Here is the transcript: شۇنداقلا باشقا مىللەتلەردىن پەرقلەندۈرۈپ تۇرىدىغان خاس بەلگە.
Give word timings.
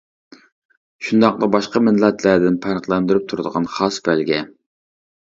شۇنداقلا 1.07 1.49
باشقا 1.55 1.81
مىللەتلەردىن 1.87 2.57
پەرقلەندۈرۈپ 2.63 3.29
تۇرىدىغان 3.35 3.69
خاس 3.75 4.01
بەلگە. 4.09 4.41